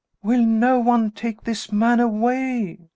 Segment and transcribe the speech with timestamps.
[0.23, 2.89] "Will no one take this man away?"